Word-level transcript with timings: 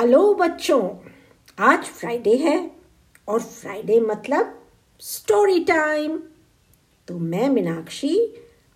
Hello 0.00 0.32
बच्चों, 0.34 0.80
आज 1.58 1.84
Friday 1.84 2.36
है 2.36 2.70
और 3.28 3.40
फ्राइडे 3.40 3.98
मतलब 4.00 4.54
स्टोरी 5.02 5.58
टाइम 5.64 6.16
तो 7.08 7.18
मैं 7.18 7.48
मीनाक्षी, 7.48 8.16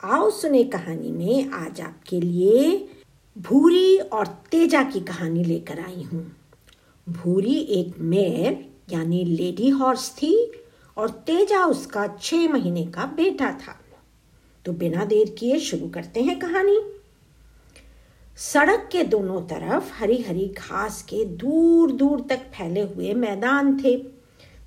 आओ 0.01 0.29
सुने 0.31 0.63
कहानी 0.65 1.11
में 1.11 1.51
आज 1.51 1.81
आपके 1.81 2.21
लिए 2.21 2.77
भूरी 3.37 3.97
और 3.99 4.27
तेजा 4.51 4.83
की 4.83 5.01
कहानी 5.01 5.45
लेकर 5.45 5.81
आई 5.81 6.03
हूँ। 6.03 6.25
भूरी 7.07 7.59
एक 7.79 7.99
मेयर 8.01 8.65
यानी 8.93 9.25
लेडी 9.25 9.69
हॉर्स 9.69 10.11
थी 10.11 10.35
और 10.97 11.11
तेजा 11.27 11.65
उसका 11.67 12.07
छह 12.21 12.49
महीने 12.53 12.85
का 12.87 13.07
बेटा 13.17 13.51
था। 13.59 13.81
तो 14.65 14.73
बिना 14.73 15.05
देर 15.05 15.35
किए 15.39 15.59
शुरू 15.61 15.89
करते 15.89 16.23
हैं 16.23 16.39
कहानी। 16.39 16.81
सड़क 18.39 18.89
के 18.93 19.03
दोनों 19.03 19.41
तरफ़ 19.41 19.93
हरी 19.95 20.23
हरी 20.23 20.47
घास 20.49 21.03
के 21.03 21.25
दूर 21.25 21.93
दूर 21.93 22.21
तक 22.21 22.37
फैले 22.37 22.81
हुए 22.81 23.13
मैदान 23.15 23.85
थे, 23.85 24.07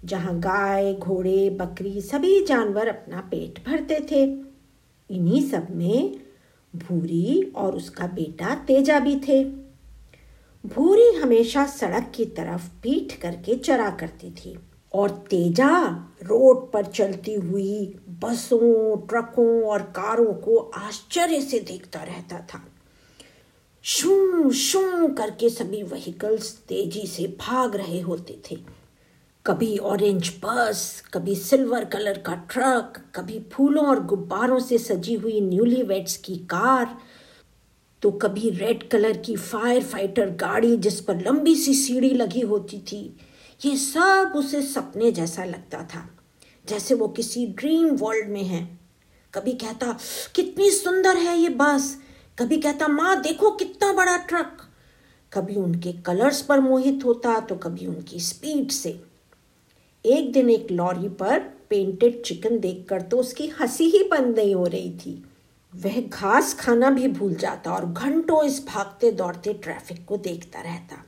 जहाँ 0.05 0.39
गाय, 0.39 0.93
घोड़े, 0.93 1.49
बकरी 1.49 2.01
सभी 2.01 2.45
जानवर 2.45 2.87
अपना 2.87 3.21
पेट 3.21 3.59
भरते 3.67 3.99
थे। 4.11 4.23
इन्हीं 5.09 5.41
सब 5.49 5.67
में 5.71 6.15
भूरी 6.75 7.53
और 7.55 7.75
उसका 7.75 8.07
बेटा 8.07 8.55
तेजा 8.55 8.99
भी 8.99 9.15
थे। 9.27 9.43
भूरी 10.63 11.11
हमेशा 11.15 11.65
सड़क 11.65 12.11
की 12.15 12.25
तरफ़ 12.25 12.69
पीठ 12.83 13.19
करके 13.21 13.55
चरा 13.55 13.89
करती 13.89 14.31
थी 14.31 14.57
और 14.93 15.09
तेजा 15.09 15.87
रोड 16.23 16.71
पर 16.71 16.85
चलती 16.85 17.33
हुई 17.33 17.99
बसों, 18.09 18.97
ट्रकों 19.07 19.63
और 19.63 19.81
कारों 19.81 20.33
को 20.33 20.57
आश्चर्य 20.57 21.41
से 21.41 21.59
देखता 21.59 22.03
रहता 22.03 22.39
था। 22.39 22.63
शू 23.87 24.49
शू 24.51 25.07
करके 25.07 25.49
सभी 25.49 25.81
व्हीकल्स 25.83 26.51
तेज़ी 26.67 27.05
से 27.07 27.25
भाग 27.39 27.75
रहे 27.75 27.99
होते 28.01 28.37
थे। 28.49 28.55
कभी 29.45 29.77
ऑरेंज 29.77 30.31
बस 30.43 31.03
कभी 31.13 31.35
सिल्वर 31.35 31.85
कलर 31.85 32.17
का 32.17 32.33
ट्रक 32.51 32.97
कभी 33.15 33.39
फूलों 33.51 33.85
और 33.85 34.03
गुब्बारों 34.05 34.59
से 34.59 34.77
सजी 34.77 35.13
हुई 35.15 35.39
न्यूली 35.41 35.81
वेट्स 35.83 36.17
की 36.17 36.35
कार 36.45 36.97
तो 38.03 38.11
कभी 38.11 38.49
रेड 38.49 38.87
कलर 38.89 39.17
की 39.17 39.35
फायर 39.35 39.83
फाइटर 39.83 40.29
गाड़ी 40.41 40.75
जिस 40.77 40.99
पर 41.01 41.21
लंबी 41.21 41.55
सी 41.55 41.73
सीढ़ी 41.73 42.09
लगी 42.09 42.41
होती 42.41 42.79
थी, 42.91 42.99
ये 43.61 43.75
सब 43.77 44.33
उसे 44.35 44.61
सपने 44.61 45.11
जैसा 45.11 45.45
लगता 45.45 45.83
था, 45.85 46.07
जैसे 46.65 46.93
वो 46.93 47.07
किसी 47.07 47.45
ड्रीम 47.47 47.95
वर्ल्ड 47.95 48.29
में 48.29 48.43
है। 48.43 48.61
कभी 49.33 49.53
कहता, 49.53 49.97
कितनी 50.35 50.69
सुंदर 50.71 51.17
है 51.17 51.37
ये 51.39 51.49
बस 51.49 51.97
कभी 52.37 52.57
कहता, 52.57 52.87
माँ, 52.87 53.21
देखो 53.21 53.51
कितना 53.51 53.93
बड़ा 53.93 54.17
ट्रक। 54.17 54.57
कभी 55.33 55.55
उनके 55.55 55.91
कलर्स 55.93 56.41
पर 56.41 56.59
मोहित 56.59 57.05
होता 57.05 57.39
तो 57.39 57.55
कभी 57.55 57.87
उनकी 57.87 58.19
स्पीड 58.19 58.71
से। 58.71 58.89
एक 60.05 60.31
दिन 60.31 60.49
एक 60.49 60.71
लॉरी 60.71 61.09
पर 61.09 61.39
पेंटेड 61.69 62.21
चिकन 62.21 62.59
देखकर 62.59 63.01
तो 63.01 63.17
उसकी 63.17 63.47
हँसी 63.47 63.83
ही 63.83 64.03
बंद 64.03 64.35
नहीं 64.35 64.55
हो 64.55 64.65
रही 64.65 64.91
थी। 64.91 65.23
वह 65.75 66.01
घास 66.01 66.53
खाना 66.53 66.89
भी 66.89 67.07
भूल 67.07 67.35
जाता 67.35 67.71
और 67.71 67.85
घंटों 67.85 68.43
इस 68.43 68.65
भागते 68.67 69.11
दौड़ते 69.11 69.53
ट्रैफ़िक 69.53 70.05
को 70.05 70.17
देखता 70.17 70.61
रहता। 70.61 71.03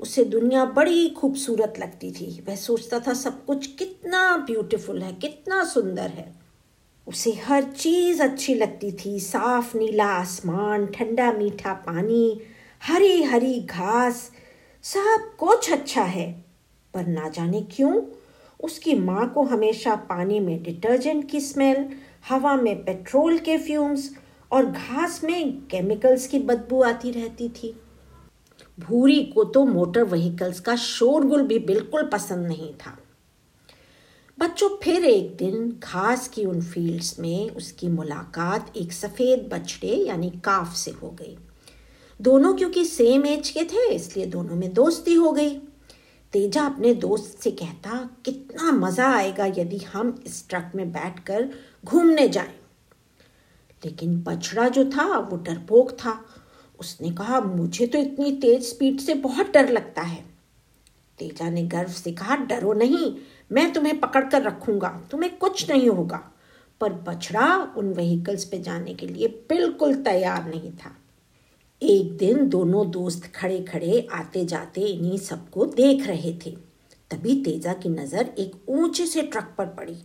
उसे 0.00 0.24
दुनिया 0.24 0.64
बड़ी 0.64 1.08
खूबसूरत 1.08 1.74
लगती 1.78 2.10
थी। 2.10 2.44
वह 2.48 2.56
सोचता 2.56 2.98
था, 2.98 3.14
सब 3.14 3.44
कुछ 3.44 3.66
कितना 3.66 4.36
ब्यूटीफुल 4.36 5.02
है, 5.02 5.12
कितना 5.12 5.64
सुंदर 5.64 6.08
है। 6.10 6.41
उसे 7.06 7.32
हर 7.32 7.62
चीज़ 7.62 8.22
अच्छी 8.22 8.54
लगती 8.54 8.92
थी। 8.92 9.20
साफ़ 9.20 9.76
नीला 9.76 10.04
आसमान, 10.04 10.86
ठंडा 10.86 11.32
मीठा 11.32 11.72
पानी, 11.72 12.40
हरी 12.82 13.22
हरी 13.22 13.60
घास, 13.60 14.30
सब 14.82 15.36
कुछ 15.38 15.72
अच्छा 15.72 16.02
है। 16.02 16.44
पर 16.94 17.06
ना 17.06 17.28
जाने 17.28 17.60
क्यों, 17.60 18.02
उसकी 18.60 18.94
माँ 18.94 19.32
को 19.32 19.42
हमेशा 19.42 19.94
पानी 19.94 20.40
में 20.40 20.62
डिटर्जेंट 20.62 21.30
की 21.30 21.40
स्मेल, 21.40 21.88
हवा 22.28 22.56
में 22.56 22.84
पेट्रोल 22.84 23.38
के 23.38 23.58
फ्यूम्स 23.58 24.16
और 24.52 24.66
घास 24.66 25.24
में 25.24 25.52
केमिकल्स 25.66 26.26
की 26.26 26.38
बदबू 26.38 26.82
आती 26.82 27.10
रहती 27.10 27.48
थी। 27.48 27.80
भूरी 28.80 29.22
को 29.24 29.44
तो 29.44 29.64
मोटर 29.64 30.04
व्हीकल्स 30.04 30.60
का 30.60 30.76
शोरगुल 30.76 31.42
भी 31.42 31.58
बिल्कुल 31.58 32.10
पसंद 32.12 32.46
नहीं 32.46 32.74
था। 32.74 32.98
बच्चों, 34.38 34.68
फिर 34.82 35.04
एक 35.04 35.36
दिन 35.36 35.80
घास 35.84 36.28
की 36.28 36.44
उन 36.44 36.60
फील्ड्स 36.60 37.18
में 37.18 37.50
उसकी 37.50 37.88
मुलाकात 37.88 38.72
एक 38.76 38.92
सफ़ेद 38.92 39.48
बछड़े 39.52 39.88
यानी 39.88 40.30
काफ 40.30 40.74
से 40.76 40.90
हो 40.90 41.10
गई। 41.10 41.36
दोनों 42.20 42.54
क्योंकि 42.54 42.84
सेम 42.84 43.26
एज 43.26 43.50
के 43.50 43.64
थे, 43.64 43.94
इसलिए 43.94 44.26
दोनों 44.26 44.56
में 44.56 44.72
दोस्ती 44.72 45.14
हो 45.14 45.32
गई। 45.32 45.50
तेजा 46.32 46.62
अपने 46.62 46.94
दोस्त 46.94 47.38
से 47.40 47.50
कहता, 47.50 48.10
कितना 48.24 48.72
मज़ा 48.72 49.14
आएगा 49.14 49.46
यदि 49.46 49.78
हम 49.78 50.22
इस 50.26 50.48
ट्रक 50.48 50.72
में 50.74 50.92
बैठकर 50.92 51.48
घूमने 51.84 52.28
जाएँ। 52.28 52.54
लेकिन 53.84 54.22
बछड़ा 54.22 54.68
जो 54.68 54.84
था, 54.84 55.18
वो 55.18 55.36
डरपोक 55.36 55.90
था। 55.90 56.24
उसने 56.80 57.10
कहा, 57.10 57.40
मुझे 57.40 57.86
तो 57.86 57.98
इतनी 57.98 58.32
तेज 58.32 58.62
स्पीड 58.64 59.00
से 59.00 59.14
बहुत 59.14 59.52
डर 59.52 59.68
लगता 59.68 60.02
है। 60.02 60.24
तेजा 61.18 61.50
ने 61.50 61.62
गर्व 61.62 61.90
से 61.90 62.12
कहा, 62.12 62.36
डरो 62.36 62.72
नहीं 62.72 63.14
मैं 63.52 63.72
तुम्हें 63.72 64.00
पकड़ 64.00 64.24
कर 64.24 64.42
रखूँगा, 64.42 64.88
तुम्हें 65.10 65.36
कुछ 65.36 65.70
नहीं 65.70 65.88
होगा। 65.88 66.28
पर 66.80 66.92
बछड़ा 66.92 67.74
उन 67.76 67.92
व्हीकल्स 67.92 68.44
पे 68.44 68.58
जाने 68.58 68.94
के 68.94 69.06
लिए 69.06 69.28
बिल्कुल 69.48 69.94
तैयार 69.94 70.48
नहीं 70.48 70.72
था। 70.72 70.96
एक 71.82 72.16
दिन 72.16 72.48
दोनों 72.48 72.90
दोस्त 72.90 73.26
खड़े 73.34 73.60
खड़े 73.60 74.08
आते 74.12 74.44
जाते 74.44 74.80
इन्हीं 74.80 75.18
सबको 75.18 75.66
देख 75.66 76.06
रहे 76.06 76.32
थे। 76.46 76.50
तभी 77.10 77.42
तेजा 77.42 77.72
की 77.72 77.88
नज़र 77.88 78.34
एक 78.38 78.52
ऊँचे 78.68 79.06
से 79.06 79.22
ट्रक 79.22 79.54
पर 79.58 79.66
पड़ी। 79.66 79.96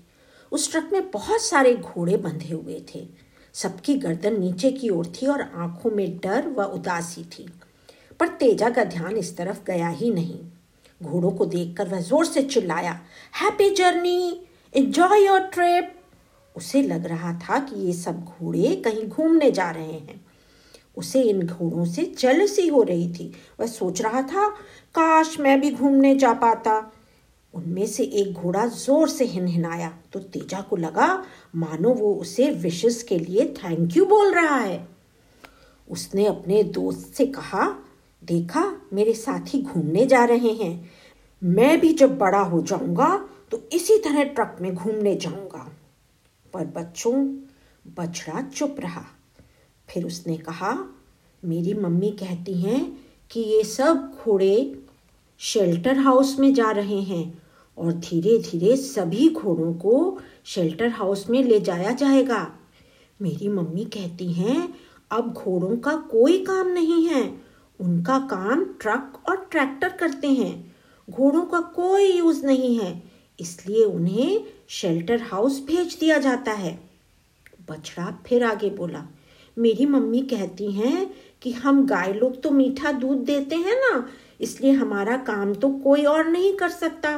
उस 0.51 0.71
ट्रक 0.71 0.89
में 0.93 1.11
बहुत 1.11 1.41
सारे 1.41 1.75
घोड़े 1.75 2.17
बंधे 2.17 2.53
हुए 2.53 2.85
थे। 2.95 3.07
सबकी 3.53 3.95
गर्दन 3.95 4.39
नीचे 4.39 4.71
की 4.71 4.89
ओर 4.89 5.05
थी 5.05 5.27
और 5.27 5.41
आँखों 5.41 5.91
में 5.91 6.17
डर 6.17 6.47
व 6.47 6.63
उदासी 6.63 7.23
थी। 7.23 7.49
पर 8.19 8.27
तेजा 8.27 8.69
का 8.69 8.83
ध्यान 8.83 9.17
इस 9.17 9.37
तरफ़ 9.37 9.63
गया 9.65 9.89
ही 9.89 10.11
नहीं। 10.11 10.39
घोड़ों 11.03 11.31
को 11.31 11.45
देखकर 11.45 11.87
वह 11.87 12.01
ज़ोर 12.01 12.25
से 12.25 12.43
चिल्लाया 12.43 12.99
happy 13.41 13.69
journey 13.69 14.41
enjoy 14.75 15.25
your 15.25 15.39
trip 15.39 15.93
उसे 16.55 16.81
लग 16.81 17.05
रहा 17.05 17.33
था 17.33 17.59
कि 17.59 17.75
ये 17.85 17.93
सब 17.93 18.23
घोड़े 18.23 18.75
कहीं 18.75 19.07
घूमने 19.07 19.51
जा 19.51 19.69
रहे 19.71 19.91
हैं। 19.91 20.25
उसे 20.97 21.21
इन 21.21 21.45
घोड़ों 21.47 21.85
से 21.85 22.03
जलसी 22.19 22.67
हो 22.67 22.83
रही 22.83 23.07
थी। 23.13 23.33
वह 23.59 23.67
सोच 23.67 24.01
रहा 24.01 24.21
था, 24.21 24.47
काश 24.95 25.39
मैं 25.39 25.59
भी 25.61 25.71
घूमने 25.71 26.15
जा 26.15 26.33
पाता। 26.33 26.91
उनमें 27.53 27.85
से 27.85 28.03
एक 28.03 28.33
घोड़ा 28.33 28.65
ज़ोर 28.67 29.09
से 29.09 29.25
हिनहिनाया। 29.25 29.93
तो 30.13 30.19
तेजा 30.19 30.61
को 30.61 30.75
लगा, 30.75 31.25
मानो 31.55 31.93
वो 31.93 32.13
उसे 32.13 32.49
विशेष 32.51 33.01
के 33.03 33.19
लिए 33.19 33.45
थैंक 33.57 33.97
यू 33.97 34.05
बोल 34.05 34.33
रहा 34.33 34.57
है। 34.57 34.87
उसने 35.87 36.25
अपने 36.25 36.63
दोस्त 36.63 37.13
से 37.15 37.25
कहा 37.25 37.63
देखा, 38.23 38.81
मेरे 38.93 39.13
साथी 39.13 39.61
घूमने 39.61 40.05
जा 40.05 40.23
रहे 40.25 40.53
हैं। 40.53 40.89
मैं 41.43 41.79
भी 41.81 41.93
जब 41.93 42.17
बड़ा 42.17 42.39
हो 42.39 42.61
जाऊँगा 42.61 43.29
तो 43.51 43.61
इसी 43.73 43.97
तरह 43.97 44.23
ट्रक 44.23 44.57
में 44.61 44.75
घूमने 44.75 45.15
जाऊँगा। 45.15 45.71
पर 46.53 46.65
बच्चों, 46.65 47.27
बछड़ा 47.85 48.41
चुप 48.41 48.75
रहा। 48.79 49.03
फिर 49.89 50.05
उसने 50.05 50.37
कहा, 50.37 50.77
मेरी 51.45 51.73
मम्मी 51.73 52.09
कहती 52.09 52.53
हैं 52.53 53.05
कि 53.31 53.39
ये 53.39 53.63
सब 53.63 54.11
घोड़े 54.25 54.79
शेल्टर 55.39 55.97
हाउस 55.97 56.39
में 56.39 56.53
जा 56.53 56.71
रहे 56.71 57.01
हैं 57.01 57.41
और 57.77 57.93
धीरे 57.93 58.37
धीरे 58.37 58.75
सभी 58.75 59.29
घोड़ों 59.29 59.73
को 59.73 60.19
शेल्टर 60.45 60.87
हाउस 60.87 61.29
में 61.29 61.43
ले 61.43 61.59
जाया 61.59 61.91
जाएगा। 61.91 62.51
मेरी 63.21 63.47
मम्मी 63.47 63.85
कहती 63.85 64.31
हैं, 64.33 64.73
अब 65.11 65.33
घोड़ों 65.33 65.77
का 65.77 65.95
कोई 65.95 66.45
काम 66.45 66.67
नहीं 66.67 67.07
है। 67.07 67.46
उनका 67.79 68.17
काम 68.29 68.63
ट्रक 68.81 69.21
और 69.29 69.47
ट्रैक्टर 69.51 69.89
करते 69.89 70.27
हैं। 70.29 70.75
घोड़ों 71.07 71.41
का 71.41 71.59
कोई 71.75 72.11
यूज़ 72.11 72.45
नहीं 72.45 72.77
है, 72.79 73.03
इसलिए 73.39 73.83
उन्हें 73.83 74.43
शेल्टर 74.69 75.21
हाउस 75.21 75.59
भेज 75.65 75.97
दिया 75.99 76.17
जाता 76.17 76.51
है। 76.51 76.77
बछड़ा 77.69 78.11
फिर 78.27 78.43
आगे 78.43 78.69
बोला, 78.69 79.05
मेरी 79.57 79.85
मम्मी 79.85 80.21
कहती 80.21 80.71
हैं 80.71 81.09
कि 81.41 81.51
हम 81.51 81.85
गाय 81.85 82.13
लोग 82.13 82.41
तो 82.41 82.51
मीठा 82.51 82.91
दूध 82.91 83.17
देते 83.17 83.55
हैं 83.55 83.75
ना, 83.75 84.07
इसलिए 84.41 84.71
हमारा 84.71 85.17
काम 85.17 85.53
तो 85.53 85.69
कोई 85.69 86.03
और 86.03 86.27
नहीं 86.27 86.53
कर 86.53 86.69
सकता। 86.69 87.17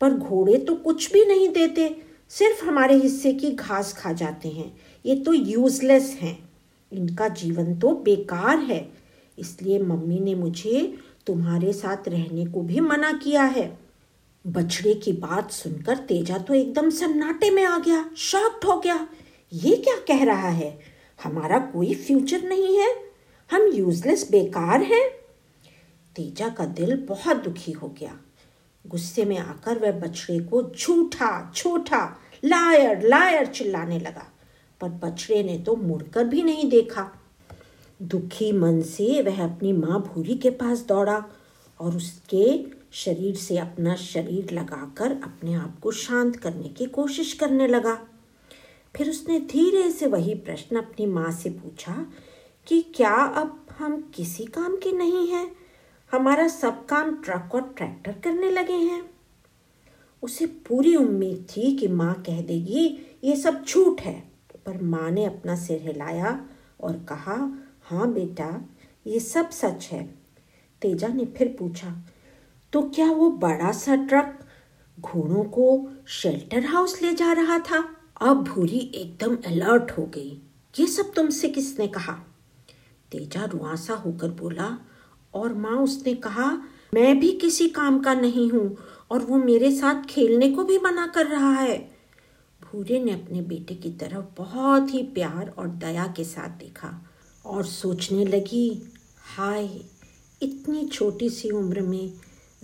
पर 0.00 0.10
घोड़े 0.10 0.56
तो 0.58 0.74
कुछ 0.74 1.12
भी 1.12 1.24
नहीं 1.24 1.48
देते, 1.48 1.88
सिर्फ़ 2.30 2.64
हमारे 2.64 2.94
हिस्से 2.94 3.32
की 3.32 3.50
घास 3.50 3.92
खा 3.92 4.12
जाते 4.12 4.48
हैं। 4.48 4.72
ये 5.04 5.16
तो 5.16 5.32
यूजलेस 5.32 6.16
हैं। 6.20 6.38
इनका 6.92 7.28
जीवन 7.28 7.74
तो 7.74 7.90
बेकार 8.04 8.58
है। 8.58 8.80
इसलिए 9.38 9.78
मम्मी 9.78 10.20
ने 10.20 10.34
मुझे 10.34 10.98
तुम्हारे 11.26 11.72
साथ 11.72 12.08
रहने 12.08 12.46
को 12.46 12.60
भी 12.60 12.80
मना 12.80 13.12
किया 13.12 13.42
है। 13.42 13.78
बछड़े 14.46 14.94
की 14.94 15.12
बात 15.12 15.50
सुनकर 15.50 15.96
तेजा 15.96 16.38
तो 16.38 16.54
एकदम 16.54 16.90
सन्नाटे 16.90 17.50
में 17.50 17.64
आ 17.64 17.78
गया, 17.78 18.10
शॉक्ड 18.16 18.64
हो 18.64 18.80
गया। 18.80 19.08
ये 19.52 19.76
क्या 19.76 19.96
कह 19.96 20.24
रहा 20.24 20.48
है? 20.48 20.78
हमारा 21.22 21.58
कोई 21.58 21.94
फ्यूचर 21.94 22.42
नहीं 22.42 22.78
है। 22.78 22.94
हम 23.50 23.62
यूजलेस 23.74 24.30
बेकार 24.30 24.82
हैं। 24.82 25.10
तेजा 26.16 26.48
का 26.48 26.64
दिल 26.64 26.96
बहुत 26.96 27.36
दुखी 27.36 27.72
हो 27.72 27.88
गया। 27.88 28.18
गुस्से 28.86 29.24
में 29.24 29.38
आकर 29.38 29.78
वह 29.78 29.92
बछड़े 29.92 30.40
को 30.40 30.62
झूठा 30.62 31.52
छोटा 31.56 32.20
लायर 32.44 33.02
लायर 33.02 33.46
चिल्लाने 33.46 33.98
लगा। 33.98 34.32
पर 34.80 34.88
बछड़े 34.88 35.42
ने 35.42 35.58
तो 35.58 35.76
मुड़कर 35.76 36.24
भी 36.24 36.42
नहीं 36.42 36.70
देखा। 36.70 37.17
दुखी 38.02 38.52
मन 38.52 38.82
से 38.82 39.22
वह 39.22 39.44
अपनी 39.44 39.72
माँ 39.72 40.00
भूरी 40.00 40.34
के 40.34 40.50
पास 40.50 40.80
दौड़ा 40.80 41.24
और 41.80 41.96
उसके 41.96 42.66
शरीर 42.92 43.34
से 43.34 43.58
अपना 43.58 43.94
शरीर 43.94 44.50
लगाकर 44.50 45.12
अपने 45.12 45.54
आप 45.54 45.80
को 45.80 45.90
शांत 45.90 46.36
करने 46.36 46.68
की 46.68 46.86
कोशिश 46.86 47.32
करने 47.32 47.66
लगा। 47.66 47.98
फिर 48.96 49.10
उसने 49.10 49.40
धीरे 49.40 49.90
से 49.90 50.06
वही 50.06 50.34
प्रश्न 50.34 50.76
अपनी 50.76 51.06
माँ 51.06 51.30
से 51.30 51.50
पूछा 51.50 52.06
कि 52.66 52.82
क्या 52.82 53.14
अब 53.14 53.66
हम 53.78 54.10
किसी 54.14 54.44
काम 54.44 54.76
के 54.76 54.92
नहीं 54.92 55.28
हैं? 55.28 55.56
हमारा 56.12 56.48
सब 56.48 56.86
काम 56.86 57.16
ट्रक 57.16 57.50
और 57.54 57.74
ट्रैक्टर 57.76 58.12
करने 58.12 58.50
लगे 58.50 58.72
हैं। 58.72 59.10
उसे 60.22 60.46
पूरी 60.46 60.96
उम्मीद 60.96 61.46
थी 61.50 61.76
कि 61.76 61.88
माँ 61.88 62.22
कह 62.26 62.42
देगी, 62.42 63.06
ये 63.24 63.36
सब 63.36 63.64
झूठ 63.64 64.00
है। 64.00 64.30
पर 64.66 64.82
माँ 64.82 65.10
ने 65.10 65.24
अपना 65.24 65.56
सिर 65.56 65.82
हिलाया 65.82 66.46
और 66.80 66.92
कहा 66.92 67.64
हाँ 67.90 68.12
बेटा, 68.12 68.48
ये 69.06 69.20
सब 69.20 69.50
सच 69.50 69.88
है। 69.92 70.02
तेजा 70.82 71.08
ने 71.08 71.24
फिर 71.36 71.54
पूछा 71.58 71.94
तो 72.72 72.82
क्या 72.82 73.10
वो 73.10 73.30
बड़ा 73.30 73.70
सा 73.72 73.94
ट्रक 73.96 74.38
घोड़ों 75.00 75.44
को 75.44 75.88
शेल्टर 76.08 76.66
हाउस 76.66 77.00
ले 77.02 77.12
जा 77.14 77.32
रहा 77.32 77.58
था? 77.58 77.78
अब 78.20 78.42
भूरी 78.44 78.78
एकदम 78.94 79.36
अलर्ट 79.46 79.90
हो 79.90 80.04
गई। 80.06 80.30
ये 80.74 80.86
सब 80.86 81.12
तुमसे 81.12 81.48
किसने 81.48 81.88
कहा? 81.88 82.12
तेजा 83.12 83.44
रुआसा 83.44 83.94
होकर 83.94 84.30
बोला, 84.30 84.78
और 85.34 85.54
माँ 85.54 85.76
उसने 85.76 86.14
कहा, 86.14 86.50
मैं 86.94 87.18
भी 87.20 87.32
किसी 87.32 87.68
काम 87.68 88.00
का 88.00 88.14
नहीं 88.14 88.50
हूँ 88.50 88.76
और 89.10 89.24
वो 89.24 89.36
मेरे 89.36 89.70
साथ 89.72 90.04
खेलने 90.04 90.50
को 90.50 90.64
भी 90.64 90.78
मना 90.78 91.06
कर 91.06 91.26
रहा 91.26 91.52
है। 91.52 91.78
भूरे 92.62 93.04
ने 93.04 93.12
अपने 93.12 93.42
बेटे 93.42 93.74
की 93.74 93.90
तरफ़ 93.90 94.36
बहुत 94.38 94.94
ही 94.94 95.02
प्यार 95.02 95.54
और 95.58 95.68
दया 95.68 96.06
के 96.06 96.24
साथ 96.24 96.58
देखा। 96.58 96.98
और 97.48 97.66
सोचने 97.66 98.24
लगी, 98.24 98.92
हाय, 99.36 99.80
इतनी 100.42 100.86
छोटी 100.86 101.30
सी 101.30 101.50
उम्र 101.50 101.80
में 101.80 102.12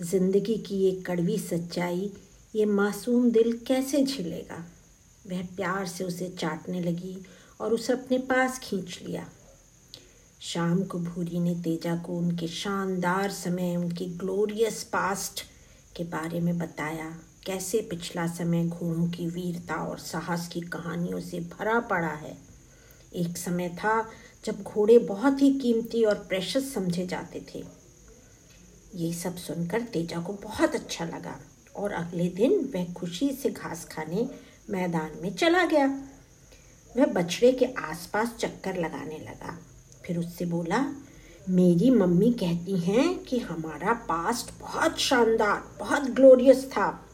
ज़िंदगी 0.01 0.57
की 0.57 0.75
ये 0.75 0.91
कड़वी 0.91 1.37
सच्चाई, 1.37 2.11
ये 2.55 2.65
मासूम 2.65 3.31
दिल 3.31 3.59
कैसे 3.67 4.03
झिलेगा? 4.03 4.65
वह 5.27 5.41
प्यार 5.41 5.87
से 5.87 6.03
उसे 6.03 6.29
चाटने 6.29 6.81
लगी 6.81 7.17
और 7.61 7.73
उसे 7.73 7.93
अपने 7.93 8.17
पास 8.17 8.59
खींच 8.59 8.99
लिया। 9.05 9.29
शाम 10.41 10.83
को 10.83 10.99
भूरी 10.99 11.39
ने 11.39 11.55
तेजा 11.55 11.95
को 11.95 12.17
उनके 12.17 12.47
शानदार 12.47 13.31
समय, 13.31 13.75
उनके 13.75 14.05
ग्लोरियस 14.05 14.83
पास्ट 14.83 15.41
के 15.95 16.03
बारे 16.03 16.39
में 16.39 16.57
बताया। 16.57 17.17
कैसे 17.45 17.87
पिछला 17.89 18.27
समय 18.27 18.67
घोड़ों 18.67 19.07
की 19.09 19.27
वीरता 19.27 19.75
और 19.75 19.99
साहस 19.99 20.47
की 20.47 20.61
कहानियों 20.61 21.19
से 21.19 21.39
भरा 21.39 21.79
पड़ा 21.79 22.13
है। 22.13 22.37
एक 23.15 23.37
समय 23.37 23.69
था 23.69 24.09
जब 24.45 24.63
घोड़े 24.63 24.97
बहुत 24.97 25.41
ही 25.41 25.59
कीमती 25.59 26.03
और 26.03 26.15
प्रेशस 26.15 26.73
समझे 26.73 27.05
जाते 27.07 27.45
थे। 27.53 27.63
ये 28.95 29.13
सब 29.13 29.35
सुनकर 29.35 29.81
तेजा 29.81 30.19
को 30.19 30.33
बहुत 30.33 30.75
अच्छा 30.75 31.05
लगा 31.05 31.39
और 31.75 31.91
अगले 31.91 32.29
दिन 32.29 32.71
वह 32.75 32.93
खुशी 32.93 33.31
से 33.31 33.49
घास 33.49 33.85
खाने 33.85 34.29
मैदान 34.69 35.11
में 35.21 35.35
चला 35.35 35.65
गया। 35.65 35.87
वह 36.97 37.05
बछड़े 37.05 37.51
के 37.51 37.65
आसपास 37.65 38.35
चक्कर 38.39 38.77
लगाने 38.77 39.17
लगा। 39.17 39.59
फिर 40.05 40.17
उससे 40.17 40.45
बोला, 40.45 40.95
मेरी 41.49 41.89
मम्मी 41.91 42.31
कहती 42.31 42.77
हैं 42.77 43.19
कि 43.19 43.39
हमारा 43.39 43.93
पास्ट 43.93 44.59
बहुत 44.59 44.99
शानदार, 44.99 45.63
बहुत 45.79 46.03
ग्लोरियस 46.03 46.65
था। 46.65 47.07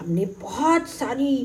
हमने 0.00 0.26
बहुत 0.26 0.88
सारी 0.88 1.36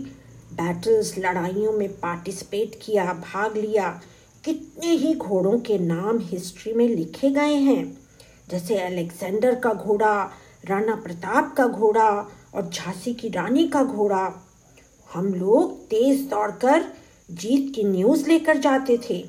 बैटल्स 0.53 1.17
लड़ाइयों 1.17 1.71
में 1.71 1.99
पार्टिसिपेट 1.99 2.79
किया, 2.81 3.13
भाग 3.13 3.57
लिया 3.57 4.01
कितने 4.47 4.91
ही 4.91 5.13
घोड़ों 5.13 5.59
के 5.59 5.77
नाम 5.77 6.19
हिस्ट्री 6.19 6.73
में 6.73 6.87
लिखे 6.87 7.29
गए 7.29 7.53
हैं। 7.53 7.97
जैसे 8.49 8.75
अलेक्जेंडर 8.75 9.55
का 9.55 9.73
घोड़ा, 9.73 10.31
राणा 10.65 10.95
प्रताप 10.95 11.53
का 11.57 11.65
घोड़ा 11.67 12.09
और 12.55 12.69
झांसी 12.69 13.13
की 13.13 13.29
रानी 13.29 13.67
का 13.67 13.83
घोड़ा। 13.83 14.45
हम 15.13 15.33
लोग 15.33 15.73
तेज 15.85 16.21
दौड़कर 16.29 16.85
जीत 17.31 17.73
की 17.75 17.83
न्यूज़ 17.83 18.27
लेकर 18.29 18.57
जाते 18.57 18.97
थे। 19.09 19.23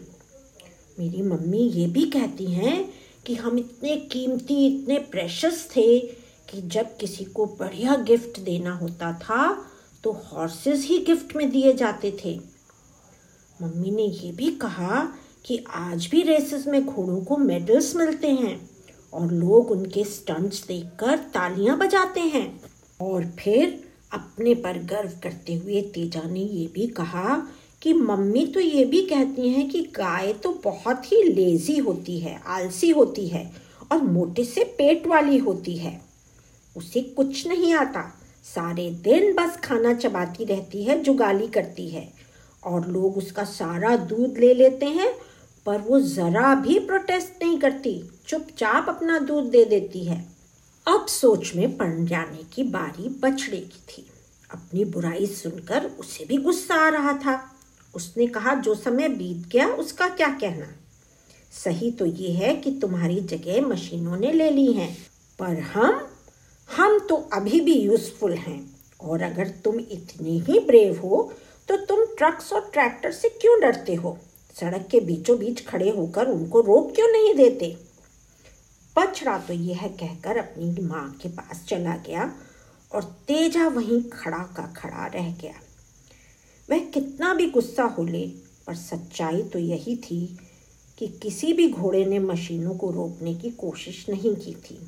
मेरी 0.98 1.22
मम्मी 1.22 1.58
ये 1.58 1.86
भी 1.86 2.04
कहती 2.10 2.44
हैं 2.44 2.92
कि 3.26 3.34
हम 3.34 3.58
इतने 3.58 3.96
कीमती, 3.96 4.66
इतने 4.66 4.98
प्रेशस 4.98 5.68
थे 5.76 5.98
कि 6.50 6.60
जब 6.62 6.96
किसी 6.96 7.24
को 7.24 7.46
बढ़िया 7.60 7.96
गिफ्ट 7.96 8.40
देना 8.40 8.76
होता 8.76 9.12
था 9.12 9.66
तो 10.04 10.12
हॉर्सेस 10.12 10.84
ही 10.84 10.98
गिफ्ट 10.98 11.36
में 11.36 11.50
दिए 11.50 11.72
जाते 11.72 12.16
थे। 12.24 12.57
मम्मी 13.62 13.90
ने 13.90 14.02
ये 14.02 14.30
भी 14.32 14.50
कहा 14.56 15.00
कि 15.44 15.64
आज 15.74 16.06
भी 16.06 16.22
रेसेस 16.22 16.66
में 16.66 16.84
घोड़ों 16.86 17.20
को 17.20 17.36
मेडल्स 17.36 17.94
मिलते 17.96 18.28
हैं 18.28 18.58
और 19.12 19.32
लोग 19.32 19.70
उनके 19.70 20.04
स्टंट्स 20.04 20.66
देखकर 20.66 21.16
तालियाँ 21.34 21.76
बजाते 21.78 22.20
हैं। 22.20 22.60
और 23.00 23.24
फिर 23.38 23.78
अपने 24.12 24.54
पर 24.54 24.78
गर्व 24.84 25.10
करते 25.22 25.54
हुए 25.54 25.80
तेजा 25.94 26.22
ने 26.22 26.40
ये 26.40 26.66
भी 26.66 26.86
कहा 26.86 27.36
कि 27.82 27.92
मम्मी 27.92 28.46
तो 28.46 28.60
ये 28.60 28.84
भी 28.84 29.00
कहती 29.02 29.48
हैं 29.48 29.68
कि 29.70 29.82
गाय 29.96 30.32
तो 30.32 30.52
बहुत 30.64 31.12
ही 31.12 31.22
लेजी 31.24 31.76
होती 31.78 32.18
है, 32.18 32.40
आलसी 32.46 32.90
होती 32.90 33.26
है 33.28 33.50
और 33.92 34.02
मोटे 34.02 34.44
से 34.44 34.64
पेट 34.78 35.06
वाली 35.06 35.38
होती 35.38 35.76
है। 35.76 36.00
उसे 36.76 37.00
कुछ 37.00 37.46
नहीं 37.46 37.72
आता, 37.74 38.02
सारे 38.44 38.90
दिन 39.04 39.34
बस 39.34 39.56
खाना 39.56 39.92
चबाती 39.94 40.44
रहती 40.44 40.82
है, 40.84 41.00
जुगाली 41.02 41.46
करती 41.48 41.88
है। 41.88 42.08
और 42.64 42.88
लोग 42.88 43.16
उसका 43.16 43.44
सारा 43.44 43.96
दूध 43.96 44.38
ले 44.38 44.54
लेते 44.54 44.86
हैं, 44.86 45.14
पर 45.66 45.78
वो 45.78 46.00
ज़रा 46.00 46.54
भी 46.54 46.78
प्रोटेस्ट 46.78 47.44
नहीं 47.44 47.58
करती, 47.58 48.10
चुपचाप 48.26 48.88
अपना 48.88 49.18
दूध 49.18 49.44
दे 49.44 49.64
देती 49.64 50.04
है। 50.04 50.28
अब 50.88 51.06
सोच 51.06 51.52
में 51.56 51.76
पड़ 51.76 51.94
जाने 51.94 52.42
की 52.52 52.62
बारी 52.62 53.08
बछड़े 53.08 53.56
की 53.56 53.80
थी। 53.88 54.06
अपनी 54.54 54.84
बुराई 54.84 55.26
सुनकर 55.26 55.84
उसे 55.84 56.24
भी 56.24 56.36
गुस्सा 56.36 56.74
आ 56.74 56.88
रहा 56.88 57.12
था। 57.12 57.54
उसने 57.94 58.26
कहा, 58.26 58.54
जो 58.54 58.74
समय 58.74 59.08
बीत 59.08 59.48
गया, 59.48 59.68
उसका 59.68 60.08
क्या 60.08 60.28
कहना? 60.28 60.66
सही 61.64 61.90
तो 61.90 62.06
ये 62.06 62.32
है 62.32 62.56
कि 62.56 62.78
तुम्हारी 62.82 63.20
जगह 63.20 63.66
मशीनों 63.66 64.16
ने 64.16 64.32
ले 64.32 64.50
ली 64.50 64.72
है, 64.72 64.96
पर 65.38 65.60
हम 65.60 66.08
हम 66.76 66.98
तो 66.98 67.16
अभी 67.16 67.60
भी 67.60 67.74
यूजफुल 67.74 68.32
हैं। 68.32 68.78
और 69.00 69.22
अगर 69.22 69.48
तुम 69.48 69.80
इतने 69.80 70.30
ही 70.30 70.60
ब्रेव 70.60 71.00
हो 71.00 71.32
तो 71.68 71.76
तुम 71.76 72.04
ट्रक्स 72.04 72.52
और 72.52 72.70
ट्रैक्टर 72.72 73.12
से 73.12 73.28
क्यों 73.28 73.60
डरते 73.60 73.94
हो? 73.94 74.18
सड़क 74.60 74.88
के 74.90 75.00
बीचों 75.00 75.38
बीच 75.38 75.66
खड़े 75.66 75.90
होकर 75.90 76.26
उनको 76.26 76.60
रोक 76.60 76.94
क्यों 76.94 77.08
नहीं 77.08 77.34
देते? 77.34 77.76
बछड़ा 78.98 79.38
तो 79.38 79.52
यह 79.52 79.86
कहकर 79.86 80.36
अपनी 80.36 80.82
माँ 80.82 81.18
के 81.22 81.28
पास 81.28 81.64
चला 81.68 81.96
गया 81.96 82.32
और 82.92 83.04
तेजा 83.04 83.68
वहीं 83.68 84.02
खड़ा 84.02 84.38
का 84.38 84.74
खड़ा 84.76 85.06
रह 85.06 85.32
गया। 85.32 85.54
वह 86.70 86.78
कितना 86.78 87.34
भी 87.34 87.50
गुस्सा 87.50 87.82
हो 87.82 88.04
ले, 88.04 88.26
पर 88.66 88.74
सच्चाई 88.74 89.42
तो 89.42 89.58
यही 89.58 89.96
थी 89.96 90.38
कि 90.98 91.08
किसी 91.08 91.52
भी 91.52 91.68
घोड़े 91.68 92.04
ने 92.04 92.18
मशीनों 92.18 92.74
को 92.74 92.90
रोकने 92.90 93.34
की 93.34 93.50
कोशिश 93.50 94.06
नहीं 94.08 94.36
की 94.36 94.54
थी। 94.54 94.78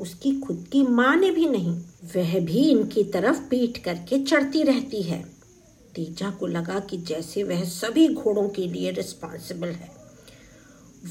उसकी 0.00 0.40
खुद 0.40 0.68
की 0.72 0.82
माँ 0.82 1.16
ने 1.16 1.30
भी 1.30 1.48
नहीं, 1.48 1.80
वह 2.16 2.40
भी 2.40 2.70
इनकी 2.70 3.04
तरफ़ 3.04 3.40
पीट 3.40 3.78
करके 3.78 4.24
चढ़ती 4.24 4.62
रहती 4.62 5.02
है। 5.02 5.39
तेजा 5.94 6.30
को 6.30 6.46
लगा 6.46 6.78
कि 6.80 6.96
जैसे 6.96 7.42
वह 7.42 7.64
सभी 7.64 8.08
घोड़ों 8.14 8.48
के 8.48 8.66
लिए 8.66 8.90
रिस्पॉन्सिबल 8.90 9.68
है। 9.68 9.90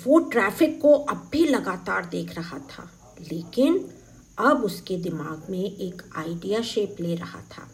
वो 0.05 0.19
ट्रैफ़िक 0.19 0.81
को 0.81 0.93
अब 0.93 1.29
भी 1.31 1.45
लगातार 1.45 2.05
देख 2.05 2.35
रहा 2.35 2.59
था, 2.59 2.89
लेकिन 3.31 3.89
अब 4.37 4.63
उसके 4.63 4.97
दिमाग 4.97 5.47
में 5.49 5.63
एक 5.63 6.01
आइडिया 6.15 6.61
शेप 6.61 6.95
ले 6.99 7.15
रहा 7.15 7.41
था। 7.41 7.67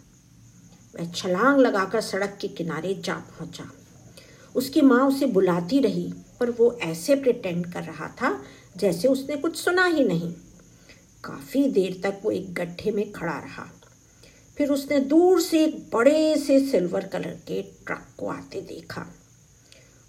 वह 0.96 1.12
छलांग 1.12 1.60
लगाकर 1.60 2.02
सड़क 2.02 2.38
के 2.42 2.48
किनारे 2.48 2.94
जा 2.96 3.14
पहुँचा। 3.14 3.70
उसकी 4.56 4.82
माँ 4.82 5.08
उसे 5.08 5.26
बुलाती 5.26 5.80
रही, 5.80 6.14
पर 6.40 6.50
वो 6.50 6.72
ऐसे 6.82 7.16
प्रिटेंड 7.16 7.74
कर 7.74 7.84
रहा 7.84 8.08
था 8.22 8.44
जैसे 8.78 9.08
उसने 9.08 9.36
कुछ 9.36 9.58
सुना 9.58 9.86
ही 9.86 10.04
नहीं। 10.06 10.32
काफ़ी 11.24 11.68
देर 11.68 12.00
तक 12.04 12.20
वो 12.24 12.32
एक 12.32 12.54
गड्ढे 12.54 12.92
में 12.92 13.12
खड़ा 13.12 13.38
रहा। 13.40 13.66
फिर 14.58 14.70
उसने 14.70 15.00
दूर 15.02 15.42
से 15.42 15.64
एक 15.64 15.78
बड़े 15.94 16.36
से 16.38 16.60
सिल्वर 16.62 17.08
कलर 17.08 17.38
के 17.48 17.62
ट्रक 17.62 18.06
को 18.20 18.28
आते 18.30 18.62
देखा। 18.62 19.06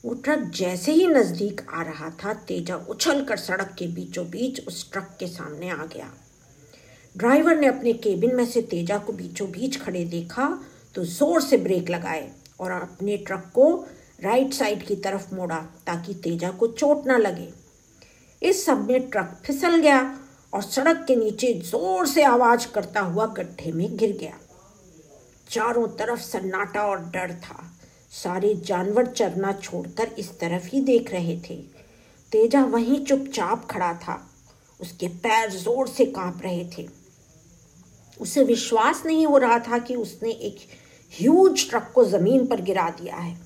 वो 0.05 0.15
ट्रक 0.15 0.51
जैसे 0.55 0.93
ही 0.93 1.07
नज़दीक 1.07 1.61
आ 1.71 1.83
रहा 1.83 2.11
था, 2.15 2.33
तेजा 2.35 2.77
उछल 2.77 3.25
कर 3.25 3.37
सड़क 3.37 3.75
के 3.79 3.87
बीचों 3.87 4.27
बीच 4.31 4.67
उस 4.69 4.91
ट्रक 4.93 5.17
के 5.21 5.27
सामने 5.27 5.71
आ 5.71 5.85
गया। 5.87 6.13
ड्राइवर 7.15 7.57
ने 7.57 7.67
अपने 7.67 7.93
केबिन 7.95 8.35
में 8.37 8.45
से 8.47 8.63
तेजा 8.65 8.99
को 8.99 9.13
बीचों 9.13 9.51
बीच 9.51 9.81
खड़े 9.81 10.05
देखा 10.05 10.49
तो 10.95 11.05
ज़ोर 11.05 11.41
से 11.43 11.57
ब्रेक 11.57 11.91
लगाए 11.91 12.31
और 12.61 12.71
अपने 12.71 13.17
ट्रक 13.17 13.51
को 13.55 13.75
राइट 14.23 14.53
साइड 14.53 14.87
की 14.87 14.97
तरफ़ 14.97 15.35
मोड़ा, 15.35 15.59
ताकि 15.87 16.15
तेजा 16.15 16.51
को 16.51 16.67
चोट 16.69 17.07
ना 17.07 17.17
लगे। 17.17 17.49
इस 18.43 18.65
सब 18.67 18.87
में 18.89 19.09
ट्रक 19.11 19.37
फिसल 19.45 19.77
गया 19.77 20.03
और 20.57 20.63
सड़क 20.63 21.05
के 21.09 21.17
नीचे 21.17 21.53
ज़ोर 21.55 22.07
से 22.07 22.23
आवाज़ 22.25 22.67
करता 22.69 23.01
हुआ 23.01 23.27
गड्ढे 23.27 23.73
में 23.73 23.97
गिर 23.97 24.17
गया। 24.21 24.39
चारों 25.51 25.87
तरफ़ 25.89 26.21
सन्नाटा 26.21 26.83
और 26.83 27.01
डर 27.01 27.33
था। 27.33 27.73
सारे 28.13 28.55
जानवर 28.55 29.07
चरना 29.07 29.53
छोड़कर 29.53 30.09
इस 30.19 30.31
तरफ़ 30.41 30.67
ही 30.67 30.81
देख 30.81 31.13
रहे 31.13 31.37
थे। 31.51 31.57
तेजा 32.33 32.65
वहीं 32.65 33.05
चुपचाप 33.05 33.69
खड़ा 33.71 33.93
था। 33.95 34.31
उसके 34.81 35.09
पैर 35.09 35.51
ज़ोर 35.51 35.89
से 35.89 36.05
काँप 36.05 36.41
रहे 36.43 36.65
थे। 36.79 36.89
उसे 38.21 38.45
विश्वास 38.45 39.03
नहीं 39.07 39.27
हो 39.27 39.39
रहा 39.39 39.59
था 39.59 39.79
कि 39.79 39.97
उसने 39.97 40.31
एक 40.31 40.67
ह्यूज 41.21 41.69
ट्रक 41.71 41.93
को 41.95 42.05
ज़मीन 42.05 42.47
पर 42.47 42.61
गिरा 42.61 42.91
दिया 42.91 43.17
है। 43.17 43.39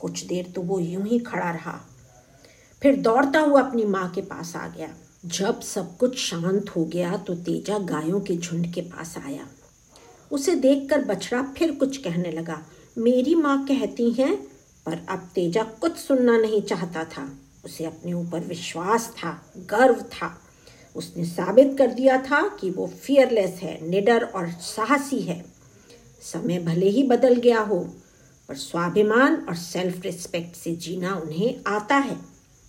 कुछ 0.00 0.24
देर 0.24 0.52
तो 0.56 0.62
वो 0.62 0.78
यूँ 0.78 1.06
ही 1.06 1.18
खड़ा 1.18 1.50
रहा। 1.50 1.80
फिर 2.82 2.96
दौड़ता 2.96 3.40
हुआ 3.40 3.62
अपनी 3.62 3.84
माँ 3.84 4.10
के 4.10 4.20
पास 4.20 4.56
आ 4.56 4.68
गया। 4.68 4.94
जब 5.24 5.60
सब 5.60 5.96
कुछ 5.96 6.18
शांत 6.18 6.68
हो 6.70 6.84
गया 6.84 7.16
तो 7.16 7.34
तेजा 7.34 7.78
गायों 7.78 8.20
के 8.20 8.36
झुंड 8.36 8.72
के 8.74 8.80
पास 8.80 9.14
आया। 9.18 9.46
उसे 10.30 10.54
देखकर 10.54 11.04
बछड़ा 11.04 11.42
फिर 11.58 11.72
कुछ 11.72 11.96
कहने 11.96 12.30
लगा, 12.30 12.60
मेरी 12.98 13.34
माँ 13.34 13.64
कहती 13.66 14.10
हैं, 14.10 14.36
पर 14.86 15.06
अब 15.08 15.28
तेजा 15.34 15.62
कुछ 15.80 15.96
सुनना 15.96 16.36
नहीं 16.38 16.62
चाहता 16.62 17.04
था। 17.04 17.28
उसे 17.64 17.84
अपने 17.84 18.12
ऊपर 18.12 18.40
विश्वास 18.40 19.08
था, 19.18 19.32
गर्व 19.70 20.02
था। 20.12 20.30
उसने 20.96 21.24
साबित 21.24 21.74
कर 21.78 21.92
दिया 21.92 22.18
था 22.22 22.42
कि 22.56 22.70
वो 22.70 22.86
फियरलेस 22.86 23.60
है, 23.62 23.78
निडर 23.88 24.24
और 24.24 24.50
साहसी 24.50 25.20
है। 25.20 25.44
समय 26.22 26.58
भले 26.58 26.88
ही 26.88 27.02
बदल 27.02 27.34
गया 27.34 27.60
हो, 27.60 27.78
पर 28.48 28.54
स्वाभिमान 28.54 29.36
और 29.48 29.54
सेल्फ 29.54 30.02
रिस्पेक्ट 30.04 30.56
से 30.56 30.76
जीना 30.76 31.14
उन्हें 31.14 31.54
आता 31.66 31.96
है। 31.96 32.16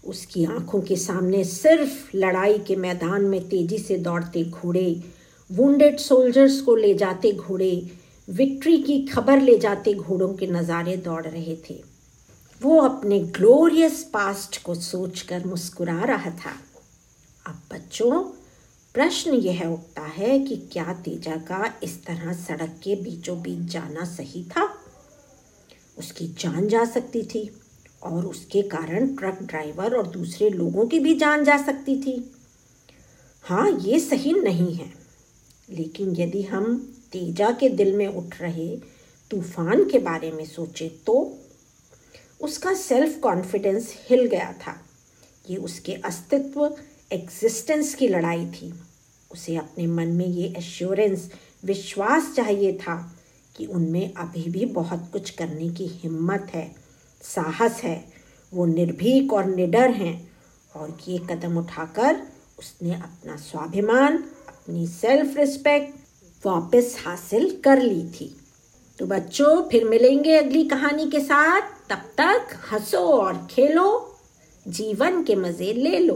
उसकी 0.04 0.46
आँखों 0.46 0.82
के 0.82 0.96
सामने 0.96 1.44
सिर्फ़ 1.44 2.18
लड़ाई 2.18 2.58
के 2.58 2.76
मैदान 2.76 3.26
में 3.26 3.50
तेज़ी 3.50 3.78
से 3.78 3.98
दौड़ते 3.98 4.44
घोड़े 4.44 5.04
वुंडेड 5.50 5.98
सोल्जर्स 5.98 6.62
को 6.62 6.76
ले 6.76 6.94
जाते 6.94 7.32
घोड़े 7.32 7.92
विक्ट्री 8.30 8.78
की 8.78 9.02
खबर 9.06 9.42
ले 9.42 9.58
जाते 9.58 9.94
घोड़ों 9.94 10.34
के 10.34 10.48
नज़ारे 10.48 10.98
दौड़ 10.98 11.26
रहे 11.28 11.56
थे। 11.70 11.84
वो 12.62 12.80
अपने 12.82 13.20
ग्लोरियस 13.20 14.04
पास्ट 14.04 14.64
को 14.64 14.76
सोचकर 14.76 15.46
मुस्कुरा 15.46 16.04
रहा 16.04 16.30
था। 16.30 16.54
अब 17.48 17.62
बच्चों, 17.74 18.24
प्रश्न 18.94 19.34
यह 19.34 19.66
उठता 19.68 20.02
है 20.02 20.40
कि 20.40 20.56
क्या 20.72 20.94
तेजा 20.94 21.36
का 21.36 21.74
इस 21.84 22.04
तरह 22.06 22.34
सड़क 22.34 22.80
के 22.84 22.96
बीचों 22.96 23.42
बीच 23.42 23.60
जाना 23.60 24.06
सही 24.06 24.44
था? 24.44 24.70
उसकी 25.98 26.28
जान 26.28 26.68
जा 26.68 26.86
सकती 26.86 27.24
थी। 27.24 27.50
और 28.02 28.26
उसके 28.26 28.62
कारण 28.62 29.08
ट्रक 29.16 29.42
ड्राइवर 29.42 29.96
और 29.96 30.08
दूसरे 30.08 30.50
लोगों 30.50 30.86
की 30.88 31.00
भी 31.00 31.16
जान 31.16 31.44
जा 31.44 31.58
सकती 31.58 31.96
थी। 32.02 32.32
हाँ 33.46 33.70
ये 33.82 34.00
सही 34.00 34.34
नहीं 34.34 34.74
है। 34.76 34.92
लेकिन 35.70 36.16
यदि 36.16 36.42
हम 36.44 36.76
तेजा 37.12 37.52
के 37.52 37.70
दिल 37.70 37.96
में 37.96 38.08
उठ 38.08 38.42
रहे 38.42 38.70
तूफ़ान 39.32 39.84
के 39.90 40.00
बारे 40.00 40.32
में 40.32 40.46
सोचे 40.46 40.88
तो 41.06 41.16
उसका 42.42 42.74
सेल्फ 42.74 43.20
कॉन्फिडेंस 43.20 43.94
हिल 44.10 44.26
गया 44.26 44.52
था। 44.54 44.76
ये 45.50 45.58
उसके 45.58 45.94
अस्तित्व 45.94 46.66
एग्जिस्टेंस 47.12 47.94
की 47.96 48.08
लड़ाई 48.08 48.46
थी। 48.46 48.74
उसे 49.32 49.56
अपने 49.56 49.88
मन 49.88 50.08
में 50.08 50.26
ये 50.26 50.54
एश्योरेंस 50.58 51.30
विश्वास 51.66 52.34
चाहिए 52.36 52.74
था 52.78 52.96
कि 53.56 53.66
उनमें 53.66 54.14
अभी 54.14 54.44
भी 54.50 54.66
बहुत 54.66 55.10
कुछ 55.14 55.30
करने 55.30 55.70
की 55.70 55.88
हिम्मत 55.88 56.52
है। 56.54 56.89
साहस 57.22 57.82
है। 57.84 58.04
वो 58.54 58.66
निर्भीक 58.66 59.34
और 59.34 59.46
निडर 59.46 59.92
हैं 59.92 60.32
और 60.76 60.98
ये 61.08 61.18
कदम 61.18 61.58
उठाकर 61.58 62.16
उसने 62.60 62.94
अपना 62.94 63.36
स्वाभिमान, 63.36 64.18
अपनी 64.48 64.88
सेल्फ 64.88 65.38
रिस्पेक्ट 65.38 66.46
वापस 66.46 66.96
हासिल 67.06 67.50
कर 67.64 67.82
ली 67.82 68.04
थी। 68.10 68.36
तो 69.00 69.06
बच्चों, 69.06 69.70
फिर 69.70 69.86
मिलेंगे 69.86 70.38
अगली 70.38 70.64
कहानी 70.64 71.10
के 71.10 71.20
साथ। 71.20 71.62
तब 71.90 72.02
तक 72.18 72.58
हंसो 72.72 73.00
और 73.00 73.48
खेलो, 73.52 74.18
जीवन 74.68 75.24
के 75.24 75.36
मज़े 75.36 75.74
ले 75.74 76.00
लो। 76.00 76.16